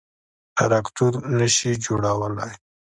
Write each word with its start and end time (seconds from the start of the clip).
_تراکتور 0.57 1.13
نه 1.37 1.47
شي 1.55 1.71
جوړولای. 1.85 2.53